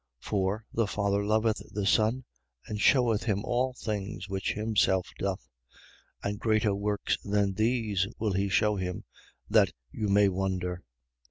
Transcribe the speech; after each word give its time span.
5:20. 0.23 0.29
For 0.31 0.65
the 0.73 0.87
Father 0.87 1.23
loveth 1.23 1.61
the 1.73 1.85
Son 1.85 2.23
and 2.65 2.81
sheweth 2.81 3.25
him 3.25 3.45
all 3.45 3.75
things 3.79 4.27
which 4.27 4.53
himself 4.53 5.07
doth: 5.19 5.47
and 6.23 6.39
greater 6.39 6.73
works 6.73 7.19
than 7.23 7.53
these 7.53 8.07
will 8.17 8.33
he 8.33 8.49
shew 8.49 8.77
him, 8.77 9.03
that 9.47 9.73
you 9.91 10.07
may 10.09 10.27
wonder. 10.27 10.81